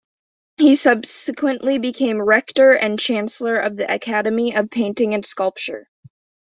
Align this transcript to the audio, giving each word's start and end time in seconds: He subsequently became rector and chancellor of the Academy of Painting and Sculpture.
He 0.57 0.73
subsequently 0.77 1.77
became 1.77 2.19
rector 2.23 2.71
and 2.71 2.99
chancellor 2.99 3.59
of 3.59 3.77
the 3.77 3.93
Academy 3.93 4.55
of 4.55 4.71
Painting 4.71 5.13
and 5.13 5.23
Sculpture. 5.23 5.87